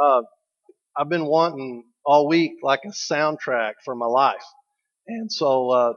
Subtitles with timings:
[0.00, 0.22] Uh,
[0.96, 4.44] I've been wanting all week like a soundtrack for my life,
[5.06, 5.92] and so uh,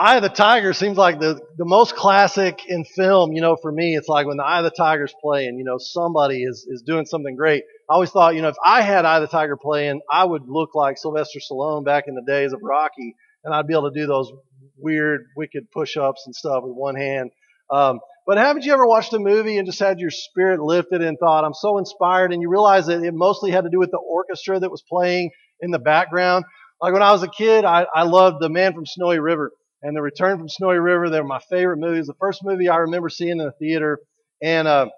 [0.00, 3.32] Eye of the Tiger seems like the the most classic in film.
[3.32, 5.58] You know, for me, it's like when the Eye of the Tiger's playing.
[5.58, 7.64] You know, somebody is is doing something great.
[7.90, 10.42] I always thought, you know, if I had Eye of the Tiger playing, I would
[10.46, 14.00] look like Sylvester Stallone back in the days of Rocky, and I'd be able to
[14.00, 14.30] do those
[14.76, 17.32] weird, wicked push-ups and stuff with one hand.
[17.68, 21.18] Um, but haven't you ever watched a movie and just had your spirit lifted and
[21.18, 23.96] thought, I'm so inspired, and you realize that it mostly had to do with the
[23.96, 25.30] orchestra that was playing
[25.62, 26.44] in the background?
[26.78, 29.52] Like when I was a kid, I, I loved The Man from Snowy River
[29.82, 31.08] and The Return from Snowy River.
[31.08, 32.06] They were my favorite movies.
[32.06, 33.98] The first movie I remember seeing in the theater,
[34.42, 34.88] and uh,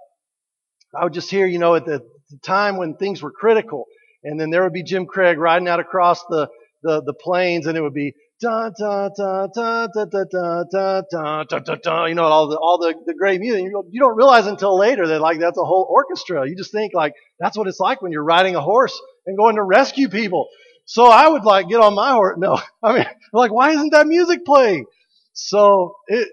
[0.93, 3.85] I would just hear, you know, at the, the time when things were critical,
[4.25, 6.49] and then there would be Jim Craig riding out across the
[6.83, 11.03] the, the plains, and it would be da da da da da da da da
[11.11, 12.05] da da da da.
[12.07, 13.65] You know, all the all the, the great music.
[13.65, 16.49] You don't, realize until later that like that's a whole orchestra.
[16.49, 19.57] You just think like that's what it's like when you're riding a horse and going
[19.57, 20.49] to rescue people.
[20.87, 22.37] So I would like get on my horse.
[22.39, 24.87] No, I mean, like why isn't that music playing?
[25.35, 26.29] So it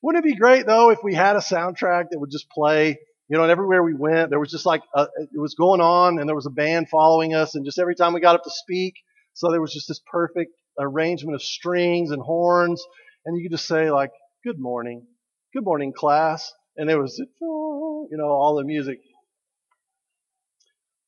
[0.00, 2.98] wouldn't it be great though if we had a soundtrack that would just play.
[3.30, 6.18] You know, and everywhere we went, there was just like a, it was going on,
[6.18, 8.50] and there was a band following us, and just every time we got up to
[8.50, 8.94] speak,
[9.34, 12.82] so there was just this perfect arrangement of strings and horns,
[13.24, 14.10] and you could just say like,
[14.44, 15.06] "Good morning,
[15.54, 18.98] good morning, class," and there was, you know, all the music.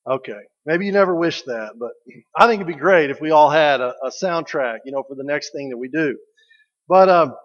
[0.09, 1.91] Okay, maybe you never wished that, but
[2.35, 5.15] I think it'd be great if we all had a, a soundtrack, you know, for
[5.15, 6.17] the next thing that we do.
[6.87, 7.35] But um,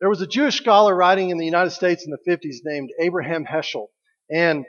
[0.00, 3.44] there was a Jewish scholar writing in the United States in the 50s named Abraham
[3.44, 3.88] Heschel,
[4.30, 4.64] and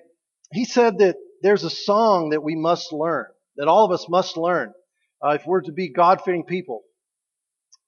[0.52, 3.26] he said that there's a song that we must learn,
[3.58, 4.74] that all of us must learn,
[5.24, 6.82] uh, if we're to be God-fearing people,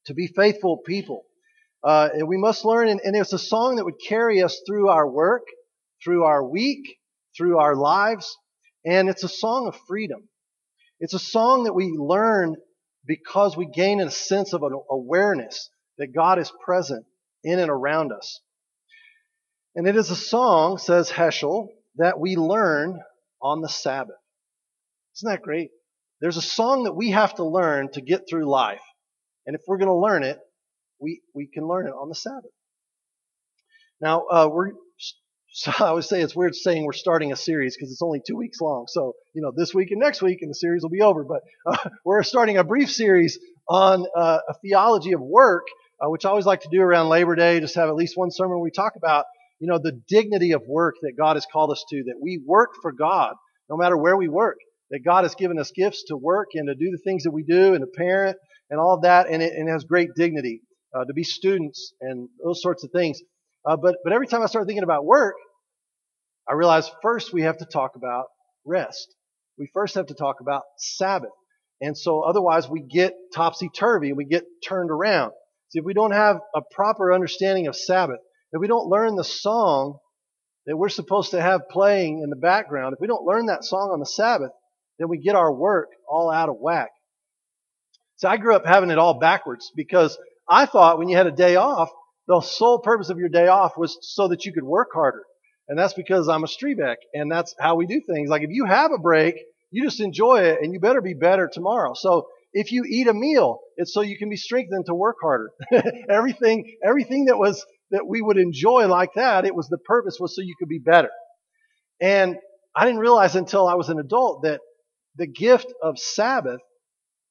[0.06, 1.24] to be faithful people.
[1.84, 5.08] Uh, we must learn, and, and it's a song that would carry us through our
[5.08, 5.44] work,
[6.04, 6.98] through our week,
[7.38, 8.38] through our lives,
[8.86, 10.30] and it's a song of freedom.
[11.00, 12.56] It's a song that we learn
[13.06, 17.06] because we gain a sense of an awareness that God is present
[17.44, 18.40] in and around us.
[19.76, 21.68] And it is a song, says Heschel,
[21.98, 23.00] that we learn
[23.42, 24.16] on the Sabbath.
[25.18, 25.70] Isn't that great?
[26.26, 28.82] There's a song that we have to learn to get through life.
[29.46, 30.40] And if we're going to learn it,
[31.00, 32.50] we, we can learn it on the Sabbath.
[34.02, 34.72] Now, uh, we're,
[35.50, 38.36] so I always say it's weird saying we're starting a series because it's only two
[38.36, 38.86] weeks long.
[38.88, 41.24] So, you know, this week and next week and the series will be over.
[41.24, 43.38] But uh, we're starting a brief series
[43.70, 45.68] on uh, a theology of work,
[46.04, 48.32] uh, which I always like to do around Labor Day, just have at least one
[48.32, 49.26] sermon where we talk about,
[49.60, 52.72] you know, the dignity of work that God has called us to, that we work
[52.82, 53.36] for God
[53.70, 54.58] no matter where we work,
[54.96, 57.44] that God has given us gifts to work and to do the things that we
[57.44, 58.38] do and to parent
[58.70, 60.62] and all of that, and it, and it has great dignity
[60.96, 63.20] uh, to be students and those sorts of things.
[63.68, 65.36] Uh, but but every time I start thinking about work,
[66.50, 68.28] I realize first we have to talk about
[68.66, 69.14] rest.
[69.60, 71.32] We first have to talk about Sabbath,
[71.82, 75.34] and so otherwise we get topsy turvy and we get turned around.
[75.72, 78.20] See, if we don't have a proper understanding of Sabbath,
[78.54, 79.98] if we don't learn the song
[80.68, 83.90] that we're supposed to have playing in the background, if we don't learn that song
[83.92, 84.52] on the Sabbath,
[85.00, 86.90] then we get our work all out of whack.
[88.18, 90.18] So I grew up having it all backwards because
[90.48, 91.90] I thought when you had a day off,
[92.28, 95.24] the sole purpose of your day off was so that you could work harder.
[95.68, 98.30] And that's because I'm a Strebeck and that's how we do things.
[98.30, 99.36] Like if you have a break,
[99.72, 101.94] you just enjoy it and you better be better tomorrow.
[101.96, 105.52] So if you eat a meal, it's so you can be strengthened to work harder.
[106.10, 110.36] everything, everything that was, that we would enjoy like that, it was the purpose was
[110.36, 111.10] so you could be better.
[112.00, 112.38] And
[112.76, 114.62] I didn't realize until I was an adult that
[115.18, 116.62] the gift of Sabbath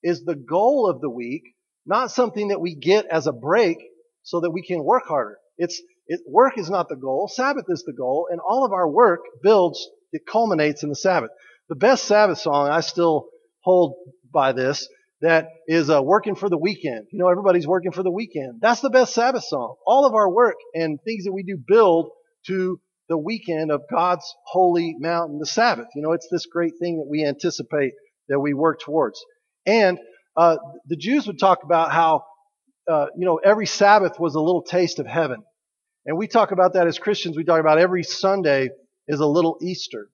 [0.03, 1.43] is the goal of the week,
[1.87, 3.79] not something that we get as a break
[4.23, 5.39] so that we can work harder.
[5.59, 7.31] It's, it, work is not the goal.
[7.33, 8.29] Sabbath is the goal.
[8.31, 11.31] And all of our work builds, it culminates in the Sabbath.
[11.69, 13.29] The best Sabbath song, I still
[13.63, 13.95] hold
[14.33, 14.89] by this,
[15.21, 17.07] that is uh, working for the weekend.
[17.11, 18.61] You know, everybody's working for the weekend.
[18.61, 19.77] That's the best Sabbath song.
[19.87, 22.11] All of our work and things that we do build
[22.47, 22.79] to
[23.09, 25.89] the weekend of God's holy mountain, the Sabbath.
[25.95, 27.93] You know, it's this great thing that we anticipate
[28.29, 29.23] that we work towards.
[29.67, 29.99] And
[30.37, 30.57] uh,
[30.87, 32.25] the Jews would talk about how,
[32.91, 35.43] uh, you know, every Sabbath was a little taste of heaven.
[36.07, 37.37] And we talk about that as Christians.
[37.37, 38.71] We talk about every Sunday
[39.09, 40.09] is a little Easter.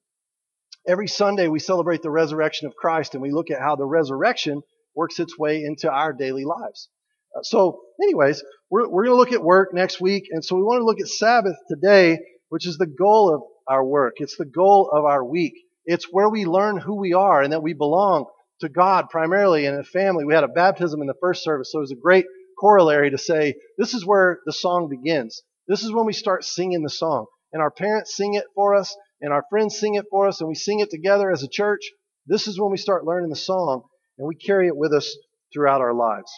[0.87, 4.61] Every Sunday we celebrate the resurrection of Christ and we look at how the resurrection
[4.95, 6.89] works its way into our daily lives.
[7.35, 10.25] Uh, so, anyways, we're, we're going to look at work next week.
[10.31, 12.19] And so we want to look at Sabbath today,
[12.51, 14.15] which is the goal of our work.
[14.17, 15.53] It's the goal of our week.
[15.85, 18.25] It's where we learn who we are and that we belong
[18.59, 20.25] to God primarily and a family.
[20.25, 22.25] We had a baptism in the first service, so it was a great
[22.59, 25.41] corollary to say this is where the song begins.
[25.69, 27.27] This is when we start singing the song.
[27.53, 30.49] And our parents sing it for us, and our friends sing it for us, and
[30.49, 31.89] we sing it together as a church.
[32.27, 33.83] This is when we start learning the song,
[34.17, 35.15] and we carry it with us
[35.53, 36.31] throughout our lives.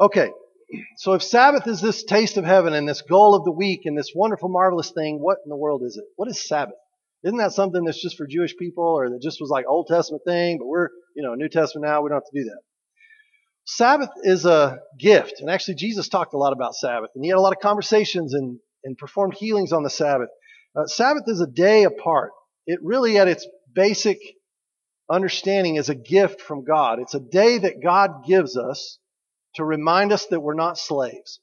[0.00, 0.32] Okay,
[0.96, 3.98] so if Sabbath is this taste of heaven and this goal of the week and
[3.98, 6.04] this wonderful, marvelous thing, what in the world is it?
[6.16, 6.76] What is Sabbath?
[7.24, 10.22] Isn't that something that's just for Jewish people or that just was like Old Testament
[10.26, 12.60] thing, but we're, you know, New Testament now, we don't have to do that.
[13.66, 15.34] Sabbath is a gift.
[15.40, 18.34] And actually, Jesus talked a lot about Sabbath and he had a lot of conversations
[18.34, 20.28] and, and performed healings on the Sabbath.
[20.74, 22.30] Uh, Sabbath is a day apart.
[22.66, 24.18] It really, at its basic
[25.10, 27.00] understanding, is a gift from God.
[27.00, 28.98] It's a day that God gives us
[29.54, 31.40] to remind us that we're not slaves.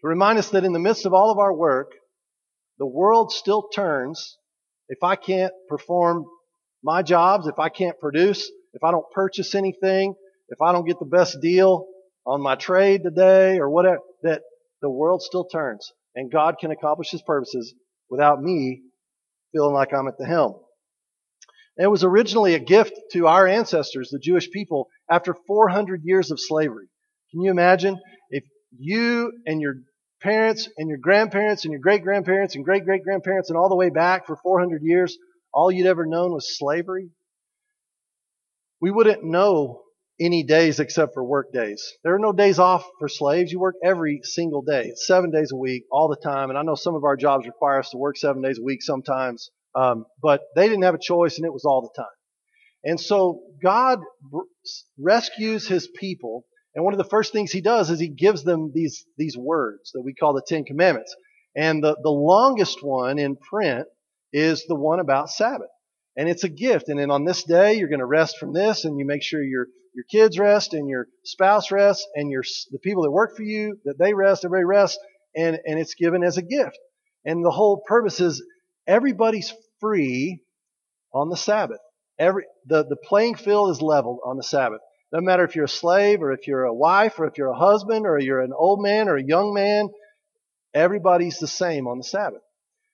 [0.00, 1.92] To remind us that in the midst of all of our work,
[2.78, 4.38] the world still turns
[4.88, 6.24] if I can't perform
[6.82, 10.14] my jobs, if I can't produce, if I don't purchase anything,
[10.48, 11.86] if I don't get the best deal
[12.26, 14.42] on my trade today or whatever, that
[14.80, 17.74] the world still turns and God can accomplish his purposes
[18.08, 18.82] without me
[19.52, 20.60] feeling like I'm at the helm.
[21.78, 26.40] It was originally a gift to our ancestors, the Jewish people, after 400 years of
[26.40, 26.88] slavery.
[27.30, 27.98] Can you imagine
[28.30, 28.44] if
[28.76, 29.76] you and your
[30.20, 33.76] parents and your grandparents and your great grandparents and great great grandparents and all the
[33.76, 35.16] way back for 400 years,
[35.52, 37.10] all you'd ever known was slavery?
[38.80, 39.82] We wouldn't know
[40.20, 41.82] any days except for work days.
[42.02, 43.52] There are no days off for slaves.
[43.52, 44.92] You work every single day.
[44.94, 46.50] Seven days a week, all the time.
[46.50, 48.82] And I know some of our jobs require us to work seven days a week
[48.82, 52.10] sometimes, um, but they didn't have a choice and it was all the time.
[52.84, 54.00] And so God
[54.98, 56.44] rescues his people.
[56.74, 59.92] And one of the first things he does is he gives them these, these words
[59.92, 61.14] that we call the Ten Commandments.
[61.56, 63.86] And the, the longest one in print
[64.32, 65.70] is the one about Sabbath.
[66.16, 66.88] And it's a gift.
[66.88, 69.42] And then on this day, you're going to rest from this and you make sure
[69.42, 72.42] your, your kids rest and your spouse rests and your,
[72.72, 74.98] the people that work for you, that they rest, everybody rests.
[75.36, 76.78] And, and it's given as a gift.
[77.24, 78.42] And the whole purpose is
[78.86, 80.40] everybody's free
[81.12, 81.80] on the Sabbath.
[82.18, 84.80] Every, the, the playing field is leveled on the Sabbath.
[85.12, 87.58] No matter if you're a slave or if you're a wife or if you're a
[87.58, 89.88] husband or you're an old man or a young man,
[90.74, 92.42] everybody's the same on the Sabbath.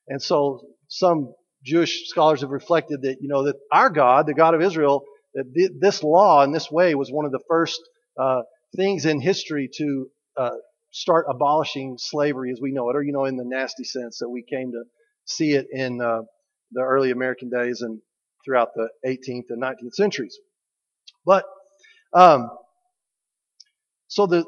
[0.06, 1.34] And so some
[1.64, 5.02] Jewish scholars have reflected that, you know, that our God, the God of Israel,
[5.34, 7.81] that th- this law in this way was one of the first
[8.20, 8.42] uh,
[8.76, 10.50] things in history to uh,
[10.92, 14.28] start abolishing slavery as we know it, or, you know, in the nasty sense that
[14.28, 14.84] we came to
[15.25, 16.20] see it in uh,
[16.74, 18.00] the early American days and
[18.44, 20.38] throughout the 18th and 19th centuries.
[21.24, 21.44] But
[22.12, 22.50] um,
[24.08, 24.44] so the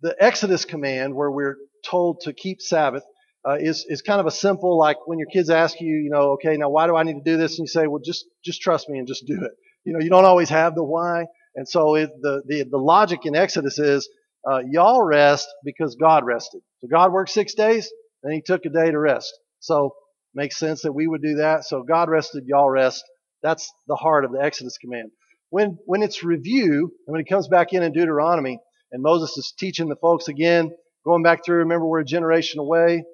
[0.00, 3.02] the Exodus command, where we're told to keep Sabbath,
[3.48, 6.32] uh, is is kind of a simple like when your kids ask you, you know,
[6.32, 7.58] okay, now why do I need to do this?
[7.58, 9.52] And you say, well, just just trust me and just do it.
[9.84, 11.24] You know, you don't always have the why,
[11.54, 14.08] and so it, the the the logic in Exodus is
[14.48, 16.60] uh, y'all rest because God rested.
[16.80, 17.90] So God worked six days,
[18.22, 19.32] and He took a day to rest.
[19.60, 19.94] So
[20.38, 21.64] makes sense that we would do that.
[21.64, 23.04] So God rested, y'all rest.
[23.42, 25.10] That's the heart of the Exodus command.
[25.50, 28.60] When when it's review and when it comes back in in Deuteronomy,
[28.92, 30.70] and Moses is teaching the folks again,
[31.04, 31.58] going back through.
[31.58, 33.04] Remember, we're a generation away.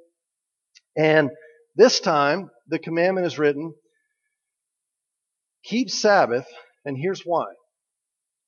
[0.97, 1.31] And
[1.77, 3.75] this time, the commandment is written
[5.65, 6.47] keep Sabbath,
[6.85, 7.47] and here's why.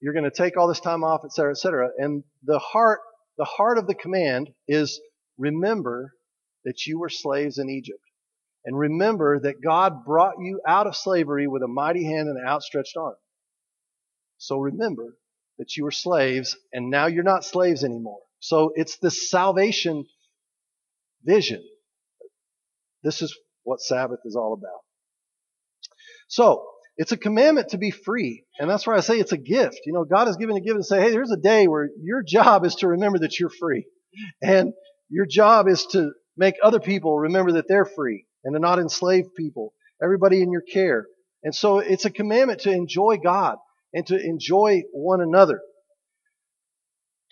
[0.00, 1.88] You're going to take all this time off, etc., etc.
[1.96, 3.00] And the heart,
[3.38, 5.00] the heart of the command is
[5.38, 6.12] remember
[6.64, 8.00] that you were slaves in Egypt.
[8.66, 12.46] And remember that God brought you out of slavery with a mighty hand and an
[12.46, 13.14] outstretched arm.
[14.38, 15.16] So remember
[15.58, 18.20] that you were slaves and now you're not slaves anymore.
[18.40, 20.06] So it's this salvation
[21.24, 21.62] vision
[23.06, 24.80] this is what Sabbath is all about.
[26.28, 28.44] So, it's a commandment to be free.
[28.58, 29.80] And that's why I say it's a gift.
[29.86, 32.22] You know, God has given a gift to say, hey, there's a day where your
[32.26, 33.86] job is to remember that you're free.
[34.42, 34.72] And
[35.08, 39.34] your job is to make other people remember that they're free and to not enslave
[39.36, 41.06] people, everybody in your care.
[41.42, 43.56] And so it's a commandment to enjoy God
[43.92, 45.60] and to enjoy one another.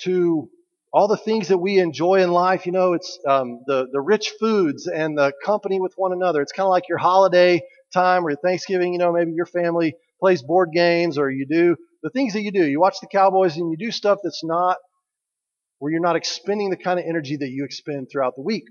[0.01, 0.51] To
[0.93, 4.33] all the things that we enjoy in life, you know, it's um, the, the rich
[4.41, 6.43] foods and the company with one another.
[6.43, 10.43] It's kind of like your holiday time or Thanksgiving, you know, maybe your family plays
[10.43, 12.67] board games or you do the things that you do.
[12.67, 14.79] You watch the Cowboys and you do stuff that's not
[15.79, 18.65] where you're not expending the kind of energy that you expend throughout the week.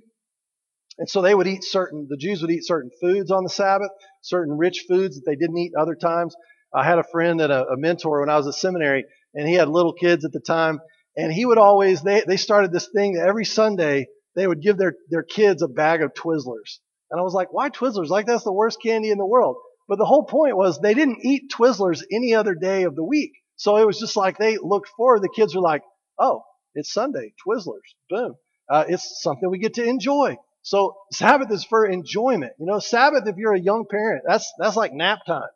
[0.98, 3.90] And so they would eat certain, the Jews would eat certain foods on the Sabbath,
[4.22, 6.36] certain rich foods that they didn't eat other times.
[6.74, 9.56] I had a friend and a, a mentor when I was at seminary, and he
[9.56, 10.80] had little kids at the time,
[11.16, 14.78] and he would always, they, they started this thing that every Sunday they would give
[14.78, 16.80] their, their kids a bag of Twizzlers.
[17.12, 18.10] And I was like, why Twizzlers?
[18.10, 19.58] Like that's the worst candy in the world.
[19.88, 23.34] But the whole point was they didn't eat Twizzlers any other day of the week.
[23.56, 25.22] So it was just like they looked forward.
[25.22, 25.84] The kids were like,
[26.18, 26.42] oh,
[26.74, 28.36] it's Sunday, Twizzlers, boom.
[28.70, 30.38] Uh, it's something we get to enjoy.
[30.64, 32.54] So Sabbath is for enjoyment.
[32.58, 35.50] You know, Sabbath, if you're a young parent, that's, that's like nap time.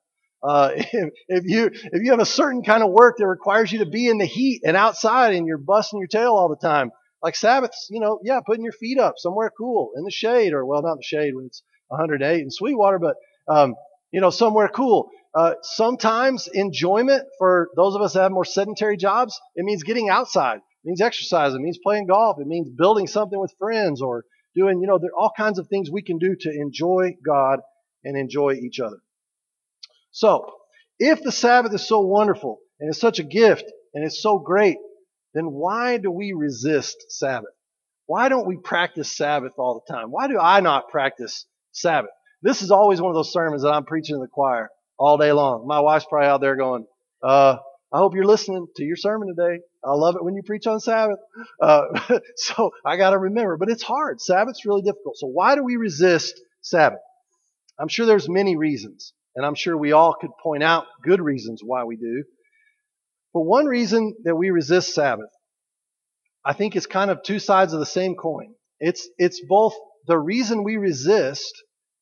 [0.43, 3.79] Uh, if, if you, if you have a certain kind of work that requires you
[3.79, 6.91] to be in the heat and outside and you're busting your tail all the time,
[7.23, 10.65] like Sabbaths, you know, yeah, putting your feet up somewhere cool in the shade or,
[10.65, 13.15] well, not the shade when it's 108 in Sweetwater, but,
[13.47, 13.75] um,
[14.11, 15.09] you know, somewhere cool.
[15.33, 20.09] Uh, sometimes enjoyment for those of us that have more sedentary jobs, it means getting
[20.09, 20.57] outside.
[20.57, 21.53] It means exercise.
[21.53, 22.37] It means playing golf.
[22.39, 24.23] It means building something with friends or
[24.57, 27.59] doing, you know, there are all kinds of things we can do to enjoy God
[28.03, 28.97] and enjoy each other.
[30.11, 30.51] So,
[30.99, 34.77] if the Sabbath is so wonderful and it's such a gift and it's so great,
[35.33, 37.53] then why do we resist Sabbath?
[38.07, 40.09] Why don't we practice Sabbath all the time?
[40.09, 42.11] Why do I not practice Sabbath?
[42.41, 45.31] This is always one of those sermons that I'm preaching in the choir all day
[45.31, 45.67] long.
[45.67, 46.85] My wife's probably out there going,
[47.21, 47.57] uh,
[47.93, 49.61] I hope you're listening to your sermon today.
[49.83, 51.19] I love it when you preach on Sabbath.
[51.61, 51.83] Uh,
[52.35, 54.19] so I got to remember, but it's hard.
[54.19, 55.17] Sabbath's really difficult.
[55.17, 56.99] So why do we resist Sabbath?
[57.79, 61.61] I'm sure there's many reasons, and I'm sure we all could point out good reasons
[61.63, 62.23] why we do.
[63.33, 65.29] But one reason that we resist Sabbath,
[66.43, 68.53] I think is kind of two sides of the same coin.
[68.79, 69.75] It's, it's both
[70.07, 71.53] the reason we resist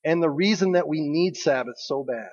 [0.03, 2.29] and the reason that we need Sabbath so bad.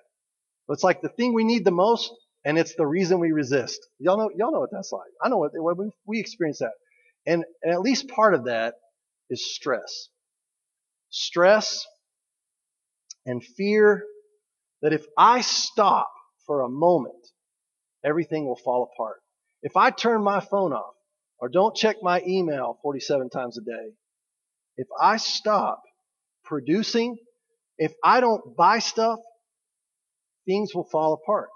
[0.68, 2.12] It's like the thing we need the most,
[2.44, 3.80] and it's the reason we resist.
[3.98, 5.10] Y'all know, y'all know what that's like.
[5.22, 6.72] I know what, we, we experience that.
[7.26, 8.74] And, and at least part of that
[9.30, 10.08] is stress.
[11.10, 11.86] Stress
[13.26, 14.04] and fear
[14.82, 16.10] that if I stop
[16.46, 17.14] for a moment,
[18.04, 19.20] everything will fall apart.
[19.62, 20.94] If I turn my phone off
[21.38, 23.92] or don't check my email 47 times a day,
[24.76, 25.82] if I stop
[26.44, 27.16] producing
[27.78, 29.18] if I don't buy stuff,
[30.46, 31.48] things will fall apart.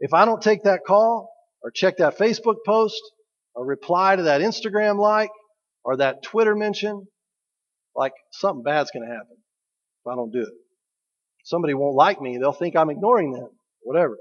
[0.00, 1.30] If I don't take that call
[1.62, 3.00] or check that Facebook post
[3.54, 5.30] or reply to that Instagram like
[5.84, 7.06] or that Twitter mention,
[7.96, 10.54] like something bad's going to happen if I don't do it.
[11.44, 12.38] Somebody won't like me.
[12.38, 13.48] They'll think I'm ignoring them.
[13.82, 14.18] Whatever.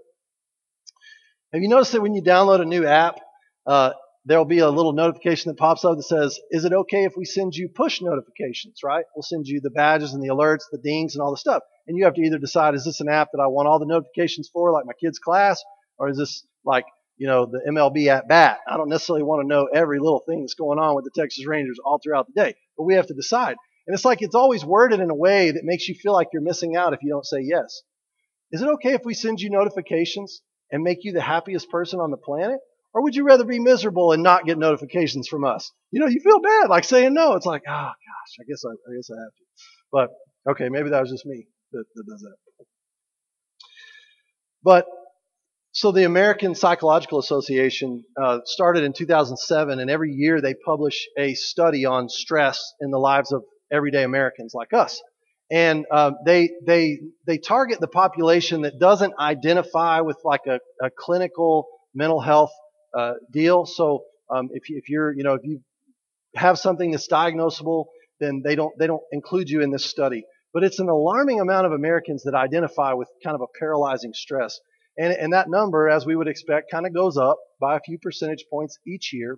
[1.54, 3.20] Have you noticed that when you download a new app,
[3.66, 3.92] uh,
[4.28, 7.24] there'll be a little notification that pops up that says, is it okay if we
[7.24, 9.06] send you push notifications, right?
[9.16, 11.64] We'll send you the badges and the alerts, the dings and all the stuff.
[11.88, 13.86] And you have to either decide, is this an app that I want all the
[13.86, 15.64] notifications for, like my kid's class,
[15.98, 16.84] or is this like,
[17.16, 18.60] you know, the MLB at bat?
[18.68, 21.48] I don't necessarily want to know every little thing that's going on with the Texas
[21.48, 23.56] Rangers all throughout the day, but we have to decide.
[23.88, 26.42] And it's like it's always worded in a way that makes you feel like you're
[26.42, 27.82] missing out if you don't say yes.
[28.52, 32.12] Is it okay if we send you notifications and make you the happiest person on
[32.12, 32.60] the planet?
[32.98, 35.72] Or would you rather be miserable and not get notifications from us?
[35.92, 37.34] You know, you feel bad like saying no.
[37.36, 37.94] It's like, oh gosh,
[38.40, 39.44] I guess I, I guess I have to.
[39.92, 40.10] But
[40.50, 42.66] okay, maybe that was just me that, that does that.
[44.64, 44.88] But
[45.74, 51.36] so the American Psychological Association uh, started in 2007, and every year they publish a
[51.36, 55.04] study on stress in the lives of everyday Americans like us.
[55.52, 60.90] And uh, they they they target the population that doesn't identify with like a, a
[60.90, 62.52] clinical mental health
[62.94, 63.66] uh, deal.
[63.66, 65.62] So um, if, if you're, you know, if you
[66.36, 67.86] have something that's diagnosable,
[68.20, 70.24] then they don't they don't include you in this study.
[70.54, 74.60] But it's an alarming amount of Americans that identify with kind of a paralyzing stress.
[74.98, 78.00] And, and that number, as we would expect, kind of goes up by a few
[78.00, 79.38] percentage points each year.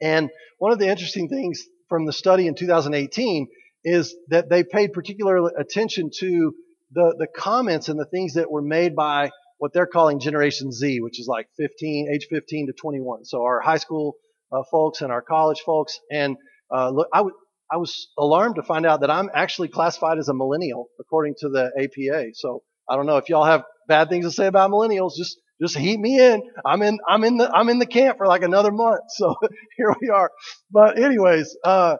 [0.00, 3.48] And one of the interesting things from the study in 2018
[3.84, 6.54] is that they paid particular attention to
[6.92, 11.00] the, the comments and the things that were made by what they're calling Generation Z,
[11.00, 13.24] which is like 15, age 15 to 21.
[13.24, 14.16] So our high school
[14.52, 15.98] uh, folks and our college folks.
[16.10, 16.36] And
[16.74, 17.36] uh, look, I, w-
[17.70, 21.48] I was alarmed to find out that I'm actually classified as a millennial according to
[21.48, 22.30] the APA.
[22.34, 25.16] So I don't know if y'all have bad things to say about millennials.
[25.16, 26.42] Just just heat me in.
[26.64, 29.00] I'm in I'm in the I'm in the camp for like another month.
[29.08, 29.34] So
[29.76, 30.30] here we are.
[30.70, 31.96] But anyways, uh,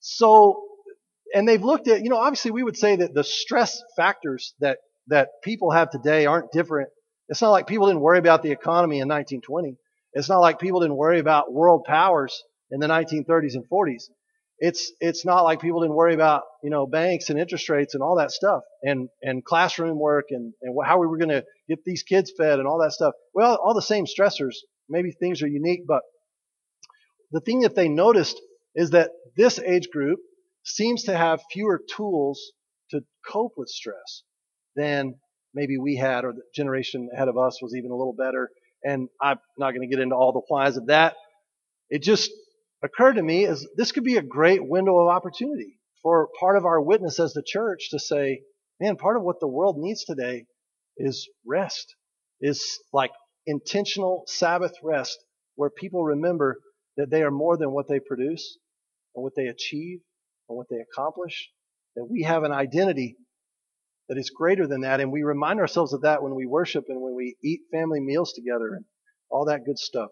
[0.00, 0.62] so
[1.34, 4.78] and they've looked at you know obviously we would say that the stress factors that
[5.08, 6.90] that people have today aren't different.
[7.28, 9.76] It's not like people didn't worry about the economy in 1920.
[10.14, 14.04] It's not like people didn't worry about world powers in the 1930s and 40s.
[14.60, 18.02] It's it's not like people didn't worry about you know banks and interest rates and
[18.02, 21.84] all that stuff and and classroom work and and how we were going to get
[21.84, 23.14] these kids fed and all that stuff.
[23.34, 24.56] Well, all the same stressors.
[24.88, 26.02] Maybe things are unique, but
[27.30, 28.40] the thing that they noticed
[28.74, 30.18] is that this age group
[30.64, 32.52] seems to have fewer tools
[32.90, 34.24] to cope with stress
[34.78, 35.14] than
[35.54, 38.48] maybe we had or the generation ahead of us was even a little better.
[38.84, 41.16] And I'm not going to get into all the whys of that.
[41.90, 42.30] It just
[42.82, 46.64] occurred to me as this could be a great window of opportunity for part of
[46.64, 48.42] our witness as the church to say,
[48.80, 50.46] man, part of what the world needs today
[50.96, 51.96] is rest,
[52.40, 53.10] is like
[53.46, 55.18] intentional Sabbath rest
[55.56, 56.60] where people remember
[56.96, 58.58] that they are more than what they produce
[59.16, 59.98] and what they achieve
[60.48, 61.50] and what they accomplish,
[61.96, 63.16] that we have an identity
[64.08, 65.00] that is greater than that.
[65.00, 68.32] And we remind ourselves of that when we worship and when we eat family meals
[68.32, 68.84] together and
[69.30, 70.10] all that good stuff.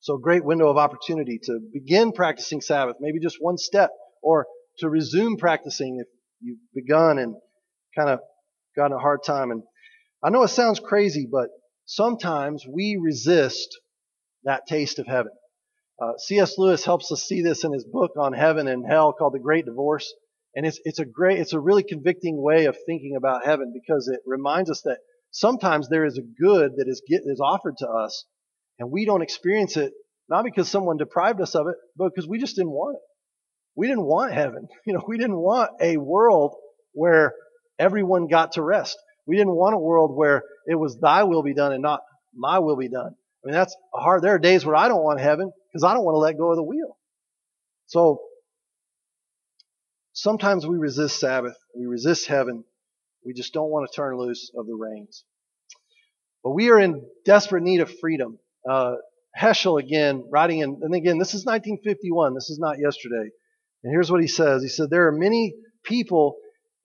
[0.00, 3.90] So, great window of opportunity to begin practicing Sabbath, maybe just one step,
[4.22, 4.46] or
[4.78, 6.06] to resume practicing if
[6.40, 7.36] you've begun and
[7.96, 8.20] kind of
[8.76, 9.50] gotten a hard time.
[9.50, 9.62] And
[10.22, 11.48] I know it sounds crazy, but
[11.86, 13.68] sometimes we resist
[14.44, 15.32] that taste of heaven.
[16.02, 16.58] Uh, C.S.
[16.58, 19.64] Lewis helps us see this in his book on heaven and hell called The Great
[19.64, 20.12] Divorce.
[20.56, 24.08] And it's, it's a great, it's a really convicting way of thinking about heaven because
[24.08, 24.98] it reminds us that
[25.30, 28.24] sometimes there is a good that is, get, is offered to us
[28.78, 29.92] and we don't experience it
[30.28, 33.02] not because someone deprived us of it, but because we just didn't want it.
[33.76, 34.68] We didn't want heaven.
[34.86, 36.54] You know, we didn't want a world
[36.92, 37.34] where
[37.78, 38.96] everyone got to rest.
[39.26, 42.00] We didn't want a world where it was thy will be done and not
[42.34, 43.14] my will be done.
[43.44, 44.22] I mean, that's hard.
[44.22, 46.50] There are days where I don't want heaven because I don't want to let go
[46.50, 46.96] of the wheel.
[47.86, 48.20] So
[50.14, 51.56] sometimes we resist Sabbath.
[51.76, 52.64] We resist heaven.
[53.24, 55.24] We just don't want to turn loose of the reins.
[56.42, 58.38] But we are in desperate need of freedom.
[58.68, 58.94] Uh,
[59.38, 62.34] Heschel again, writing in, and again, this is 1951.
[62.34, 63.30] This is not yesterday.
[63.82, 64.62] And here's what he says.
[64.62, 66.36] He said, there are many people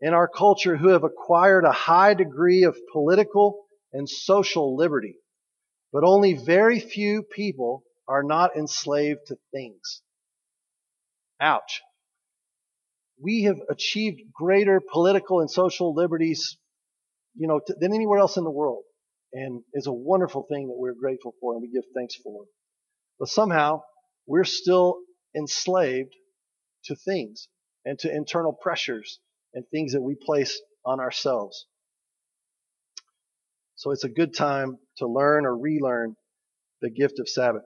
[0.02, 5.16] in our culture who have acquired a high degree of political and social liberty,
[5.92, 10.02] but only very few people are not enslaved to things.
[11.40, 11.82] Ouch.
[13.22, 16.58] We have achieved greater political and social liberties,
[17.36, 18.84] you know, than anywhere else in the world.
[19.34, 22.46] And it's a wonderful thing that we're grateful for and we give thanks for.
[23.20, 23.82] But somehow
[24.26, 25.00] we're still
[25.36, 26.14] enslaved
[26.86, 27.48] to things
[27.86, 29.20] and to internal pressures
[29.54, 31.66] and things that we place on ourselves.
[33.76, 36.16] So it's a good time to learn or relearn
[36.82, 37.64] the gift of Sabbath.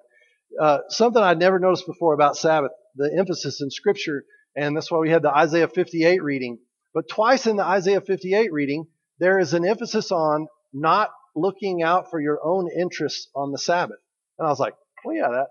[0.60, 4.24] Uh, something I'd never noticed before about Sabbath, the emphasis in Scripture,
[4.56, 6.60] and that's why we had the Isaiah 58 reading.
[6.94, 8.86] But twice in the Isaiah 58 reading,
[9.20, 13.98] there is an emphasis on not looking out for your own interests on the Sabbath.
[14.38, 15.48] And I was like, well, yeah, that,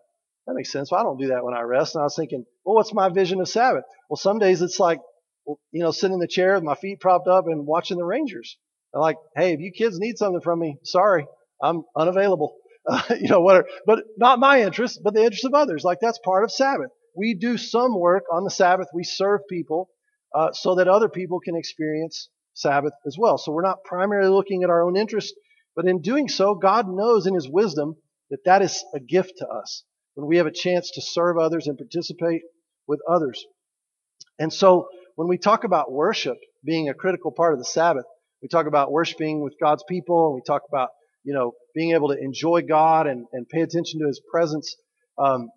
[0.47, 0.91] that makes sense.
[0.91, 1.95] Well, I don't do that when I rest.
[1.95, 3.85] And I was thinking, well, what's my vision of Sabbath?
[4.09, 5.01] Well, some days it's like
[5.47, 8.57] you know, sitting in the chair with my feet propped up and watching the Rangers.
[8.95, 11.27] Like, hey, if you kids need something from me, sorry,
[11.63, 12.57] I'm unavailable.
[12.87, 13.67] Uh, you know, whatever.
[13.87, 15.85] But not my interest, but the interest of others.
[15.85, 16.91] Like that's part of Sabbath.
[17.15, 18.89] We do some work on the Sabbath.
[18.95, 19.89] We serve people
[20.35, 23.39] uh, so that other people can experience Sabbath as well.
[23.39, 25.35] So we're not primarily looking at our own interest,
[25.75, 27.97] but in doing so, God knows in His wisdom
[28.31, 31.67] that that is a gift to us when we have a chance to serve others
[31.67, 32.43] and participate
[32.87, 33.45] with others.
[34.39, 38.05] And so when we talk about worship being a critical part of the Sabbath,
[38.43, 40.91] we talk about worshiping with God's people, and we talk about
[41.25, 44.77] you know being able to enjoy God and, and pay attention to His presence.
[45.19, 45.49] Um,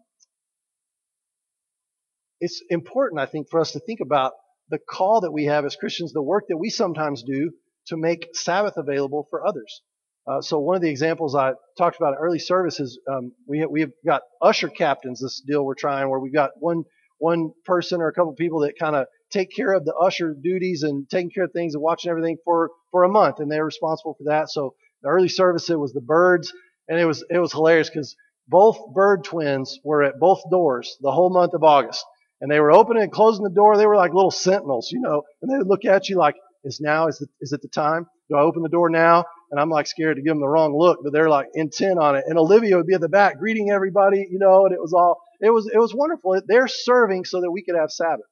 [2.40, 4.34] it's important, I think, for us to think about
[4.70, 7.52] the call that we have as Christians, the work that we sometimes do
[7.88, 9.82] to make Sabbath available for others.
[10.28, 13.70] Uh, so one of the examples I talked about in early services, um, we have,
[13.70, 15.22] we have got usher captains.
[15.22, 16.84] This deal we're trying where we've got one
[17.18, 20.84] one person or a couple people that kind of take care of the usher duties
[20.84, 23.40] and taking care of things and watching everything for, for a month.
[23.40, 24.50] And they're responsible for that.
[24.50, 26.54] So the early service, it was the birds
[26.88, 28.16] and it was, it was hilarious because
[28.48, 32.06] both bird twins were at both doors the whole month of August.
[32.42, 33.78] And they were opening and closing the door.
[33.78, 36.82] They were like little sentinels, you know, and they would look at you like, is
[36.82, 38.08] now, is it, is it the time?
[38.30, 39.24] Do I open the door now?
[39.52, 42.16] And I'm like scared to give them the wrong look, but they're like intent on
[42.16, 42.26] it.
[42.28, 45.22] And Olivia would be at the back greeting everybody, you know, and it was all,
[45.40, 46.42] it was, it was wonderful.
[46.48, 48.26] They're serving so that we could have Sabbath.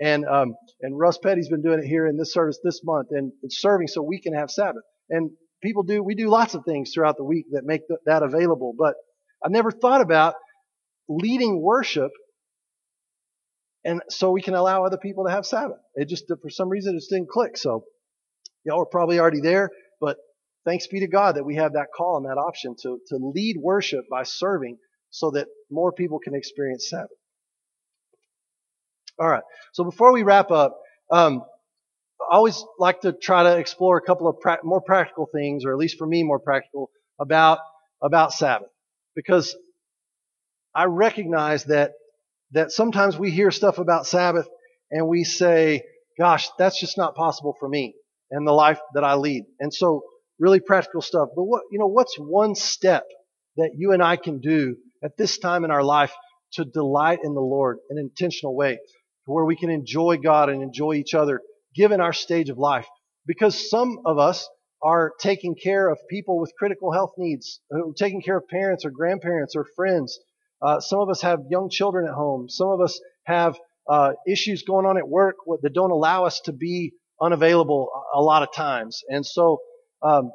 [0.00, 3.32] And, um, and Russ Petty's been doing it here in this service this month and
[3.42, 4.82] it's serving so we can have Sabbath.
[5.08, 5.30] And
[5.62, 8.74] people do, we do lots of things throughout the week that make th- that available.
[8.76, 8.94] But
[9.44, 10.34] I never thought about
[11.08, 12.10] leading worship
[13.86, 15.78] and so we can allow other people to have Sabbath.
[15.94, 17.56] It just, for some reason, it just didn't click.
[17.56, 17.84] So
[18.64, 19.70] y'all are probably already there,
[20.00, 20.16] but
[20.64, 23.56] thanks be to God that we have that call and that option to, to lead
[23.58, 24.76] worship by serving
[25.10, 27.16] so that more people can experience Sabbath.
[29.20, 29.44] All right.
[29.72, 31.44] So before we wrap up, um,
[32.20, 35.70] I always like to try to explore a couple of pra- more practical things, or
[35.70, 37.60] at least for me, more practical about
[38.02, 38.68] about Sabbath,
[39.14, 39.56] because
[40.74, 41.92] I recognize that
[42.52, 44.48] that sometimes we hear stuff about Sabbath
[44.90, 45.82] and we say,
[46.18, 47.94] gosh, that's just not possible for me
[48.30, 49.44] and the life that I lead.
[49.60, 50.02] And so
[50.38, 51.28] really practical stuff.
[51.34, 53.04] But what, you know, what's one step
[53.56, 56.12] that you and I can do at this time in our life
[56.52, 60.48] to delight in the Lord in an intentional way, to where we can enjoy God
[60.48, 61.40] and enjoy each other
[61.74, 62.86] given our stage of life?
[63.26, 64.48] Because some of us
[64.82, 68.90] are taking care of people with critical health needs, uh, taking care of parents or
[68.90, 70.18] grandparents or friends.
[70.66, 72.48] Uh, some of us have young children at home.
[72.48, 73.56] Some of us have
[73.88, 78.42] uh, issues going on at work that don't allow us to be unavailable a lot
[78.42, 79.02] of times.
[79.08, 79.58] And so,
[80.02, 80.32] um,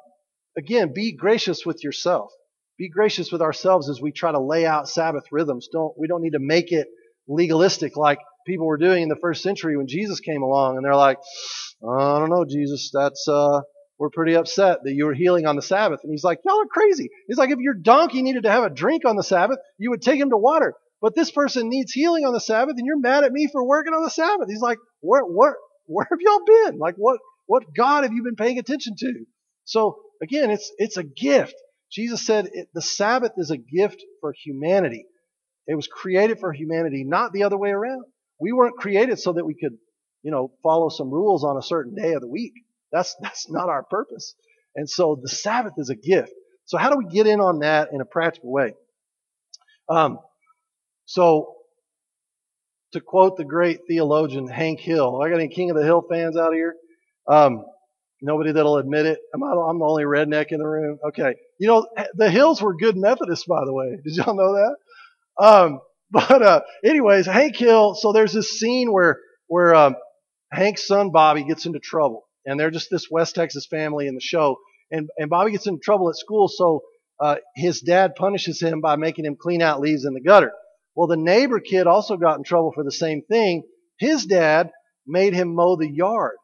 [0.57, 2.31] again, be gracious with yourself.
[2.77, 5.67] Be gracious with ourselves as we try to lay out Sabbath rhythms.
[5.71, 6.87] Don't we don't need to make it
[7.27, 10.95] legalistic like people were doing in the first century when Jesus came along, and they're
[10.95, 11.17] like,
[11.83, 13.61] I don't know, Jesus, that's uh,
[14.01, 15.99] we're pretty upset that you were healing on the Sabbath.
[16.01, 17.11] And he's like, y'all are crazy.
[17.27, 20.01] He's like, if your donkey needed to have a drink on the Sabbath, you would
[20.01, 20.73] take him to water.
[21.03, 23.93] But this person needs healing on the Sabbath, and you're mad at me for working
[23.93, 24.47] on the Sabbath.
[24.49, 26.79] He's like, where, where, where have y'all been?
[26.79, 29.13] Like, what, what God have you been paying attention to?
[29.65, 31.53] So again, it's, it's a gift.
[31.91, 35.05] Jesus said it, the Sabbath is a gift for humanity.
[35.67, 38.05] It was created for humanity, not the other way around.
[38.39, 39.77] We weren't created so that we could,
[40.23, 42.53] you know, follow some rules on a certain day of the week.
[42.91, 44.35] That's, that's not our purpose.
[44.75, 46.31] And so the Sabbath is a gift.
[46.65, 48.73] So how do we get in on that in a practical way?
[49.89, 50.19] Um,
[51.05, 51.55] so
[52.93, 56.37] to quote the great theologian Hank Hill, I got any King of the Hill fans
[56.37, 56.75] out here?
[57.27, 57.65] Um,
[58.21, 59.19] nobody that'll admit it.
[59.33, 60.99] I'm, I'm the only redneck in the room.
[61.09, 61.35] Okay.
[61.59, 63.97] You know, the Hills were good Methodists, by the way.
[64.03, 65.43] Did y'all know that?
[65.43, 65.79] Um,
[66.11, 69.95] but, uh, anyways, Hank Hill, so there's this scene where, where, um,
[70.51, 74.21] Hank's son Bobby gets into trouble and they're just this West Texas family in the
[74.21, 74.57] show.
[74.91, 76.81] And, and Bobby gets in trouble at school, so
[77.19, 80.51] uh, his dad punishes him by making him clean out leaves in the gutter.
[80.95, 83.63] Well, the neighbor kid also got in trouble for the same thing.
[83.99, 84.71] His dad
[85.07, 86.35] made him mow the yard.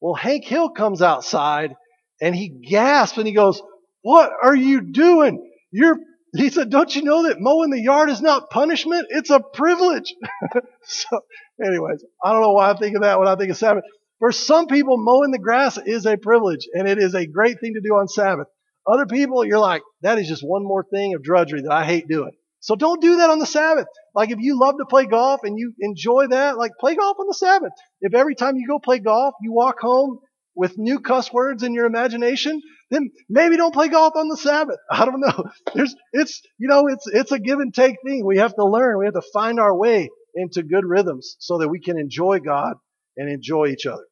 [0.00, 1.74] Well, Hank Hill comes outside
[2.20, 3.62] and he gasps and he goes,
[4.02, 5.50] What are you doing?
[5.70, 5.98] You're,
[6.36, 9.06] he said, Don't you know that mowing the yard is not punishment?
[9.10, 10.14] It's a privilege.
[10.84, 11.20] so,
[11.64, 13.84] anyways, I don't know why I think of that when I think of Sabbath.
[14.24, 17.74] For some people, mowing the grass is a privilege and it is a great thing
[17.74, 18.46] to do on Sabbath.
[18.90, 22.08] Other people, you're like, that is just one more thing of drudgery that I hate
[22.08, 22.30] doing.
[22.60, 23.84] So don't do that on the Sabbath.
[24.14, 27.26] Like if you love to play golf and you enjoy that, like play golf on
[27.26, 27.72] the Sabbath.
[28.00, 30.20] If every time you go play golf, you walk home
[30.54, 34.78] with new cuss words in your imagination, then maybe don't play golf on the Sabbath.
[34.90, 35.44] I don't know.
[35.74, 38.24] There's, it's, you know, it's, it's a give and take thing.
[38.24, 38.98] We have to learn.
[38.98, 42.76] We have to find our way into good rhythms so that we can enjoy God
[43.18, 44.04] and enjoy each other.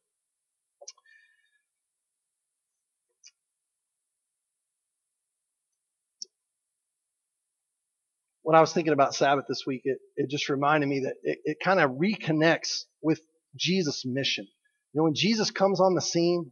[8.43, 11.39] When I was thinking about Sabbath this week, it, it just reminded me that it,
[11.45, 13.21] it kind of reconnects with
[13.55, 14.45] Jesus' mission.
[14.93, 16.51] You know, when Jesus comes on the scene,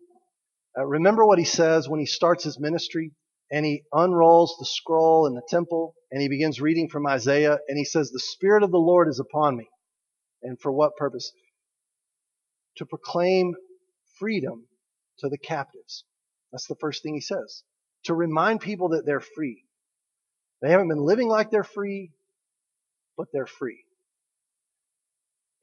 [0.78, 3.12] uh, remember what he says when he starts his ministry
[3.52, 7.78] and he unrolls the scroll in the temple and he begins reading from Isaiah and
[7.78, 9.68] he says, The Spirit of the Lord is upon me.
[10.44, 11.32] And for what purpose?
[12.78, 13.54] To proclaim
[14.18, 14.66] freedom
[15.20, 16.06] to the captives.
[16.52, 17.64] That's the first thing he says.
[18.06, 19.66] To remind people that they're free.
[20.62, 22.12] They haven't been living like they're free,
[23.18, 23.84] but they're free.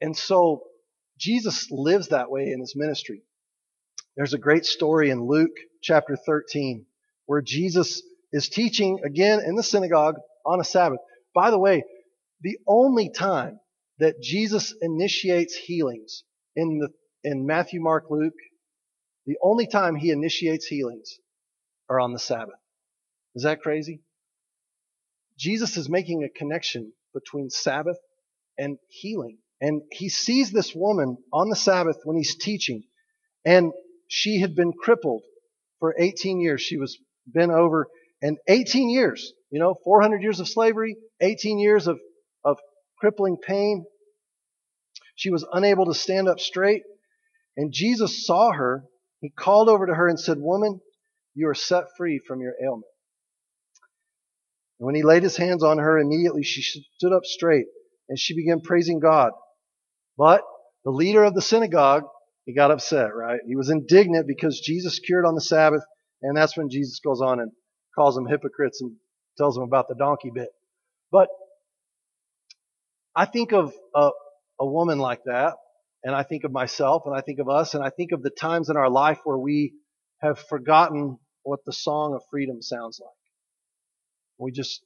[0.01, 0.63] And so
[1.17, 3.23] Jesus lives that way in his ministry.
[4.15, 6.85] There's a great story in Luke chapter 13
[7.25, 10.99] where Jesus is teaching again in the synagogue on a Sabbath.
[11.33, 11.83] By the way,
[12.41, 13.59] the only time
[13.99, 16.23] that Jesus initiates healings
[16.55, 16.89] in the
[17.23, 18.33] in Matthew, Mark, Luke,
[19.25, 21.19] the only time he initiates healings
[21.89, 22.55] are on the Sabbath.
[23.35, 24.01] Is that crazy?
[25.39, 27.97] Jesus is making a connection between Sabbath
[28.57, 29.37] and healing.
[29.61, 32.83] And he sees this woman on the Sabbath when he's teaching,
[33.45, 33.71] and
[34.07, 35.23] she had been crippled
[35.79, 36.61] for 18 years.
[36.61, 37.87] She was bent over,
[38.21, 41.99] and 18 years, you know, 400 years of slavery, 18 years of,
[42.43, 42.57] of
[42.99, 43.85] crippling pain.
[45.15, 46.83] She was unable to stand up straight,
[47.57, 48.83] and Jesus saw her.
[49.21, 50.79] He called over to her and said, Woman,
[51.33, 52.85] you are set free from your ailment.
[54.79, 57.65] And when he laid his hands on her, immediately she stood up straight
[58.07, 59.31] and she began praising God.
[60.17, 60.41] But
[60.83, 62.03] the leader of the synagogue,
[62.45, 63.39] he got upset, right?
[63.45, 65.83] He was indignant because Jesus cured on the Sabbath.
[66.21, 67.51] And that's when Jesus goes on and
[67.95, 68.95] calls them hypocrites and
[69.37, 70.49] tells them about the donkey bit.
[71.11, 71.29] But
[73.15, 74.09] I think of a,
[74.59, 75.55] a woman like that,
[76.03, 78.29] and I think of myself, and I think of us, and I think of the
[78.29, 79.73] times in our life where we
[80.21, 83.18] have forgotten what the song of freedom sounds like.
[84.39, 84.83] We just,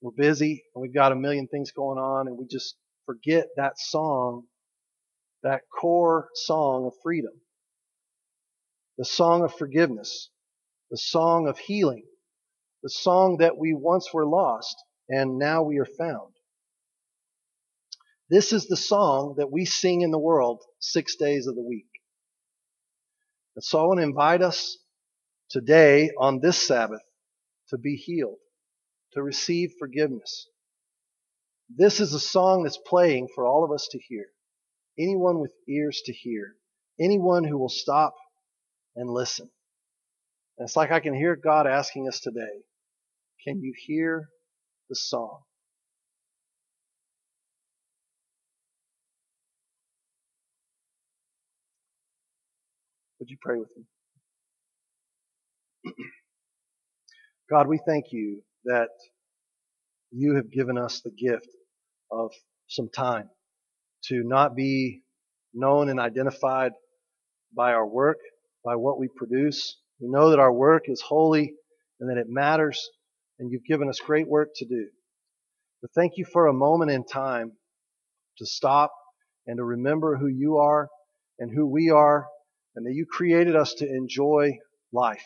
[0.00, 3.78] we're busy and we've got a million things going on and we just forget that
[3.78, 4.44] song,
[5.42, 7.32] that core song of freedom,
[8.98, 10.30] the song of forgiveness,
[10.90, 12.04] the song of healing,
[12.82, 14.76] the song that we once were lost
[15.08, 16.34] and now we are found.
[18.30, 21.86] This is the song that we sing in the world six days of the week.
[23.56, 24.78] And so I want to invite us
[25.50, 27.02] today on this Sabbath
[27.68, 28.38] to be healed,
[29.14, 30.48] to receive forgiveness.
[31.74, 34.26] This is a song that's playing for all of us to hear.
[34.98, 36.56] Anyone with ears to hear.
[37.00, 38.14] Anyone who will stop
[38.96, 39.50] and listen.
[40.58, 42.62] And it's like I can hear God asking us today,
[43.44, 44.28] can you hear
[44.88, 45.40] the song?
[53.18, 53.84] Would you pray with me?
[57.50, 58.88] God, we thank you that
[60.10, 61.48] you have given us the gift
[62.10, 62.32] of
[62.68, 63.28] some time
[64.04, 65.02] to not be
[65.52, 66.72] known and identified
[67.56, 68.18] by our work,
[68.64, 69.76] by what we produce.
[70.00, 71.54] We know that our work is holy
[72.00, 72.88] and that it matters,
[73.38, 74.88] and you've given us great work to do.
[75.80, 77.52] But thank you for a moment in time
[78.38, 78.92] to stop
[79.46, 80.88] and to remember who you are
[81.38, 82.26] and who we are,
[82.76, 84.58] and that you created us to enjoy
[84.92, 85.24] life.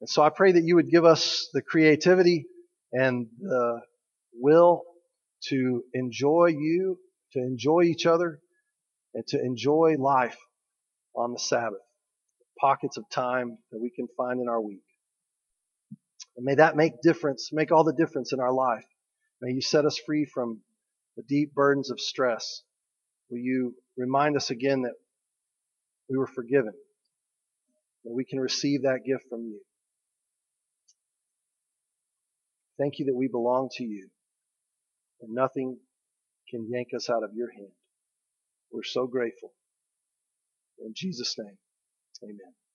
[0.00, 2.46] And so I pray that you would give us the creativity
[2.92, 3.80] and the
[4.34, 4.82] will
[5.48, 6.98] to enjoy you,
[7.32, 8.40] to enjoy each other,
[9.14, 10.36] and to enjoy life
[11.14, 11.80] on the Sabbath.
[12.60, 14.84] Pockets of time that we can find in our week.
[16.36, 18.84] And may that make difference, make all the difference in our life.
[19.40, 20.60] May you set us free from
[21.16, 22.62] the deep burdens of stress.
[23.30, 24.94] Will you remind us again that
[26.08, 26.72] we were forgiven,
[28.04, 29.60] that we can receive that gift from you.
[32.78, 34.08] Thank you that we belong to you
[35.22, 35.78] and nothing
[36.50, 37.72] can yank us out of your hand.
[38.72, 39.52] We're so grateful.
[40.84, 41.58] In Jesus' name,
[42.24, 42.65] amen.